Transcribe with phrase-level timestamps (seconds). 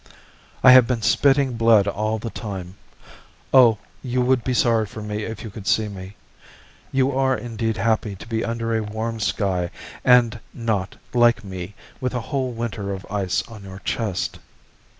[0.63, 2.75] I have been spitting blood all the time.
[3.53, 6.15] Oh, you would be sorry for me if you could see me.
[6.91, 9.69] You are indeed happy to be under a warm sky,
[10.03, 14.39] and not, like me, with a whole winter of ice on your chest.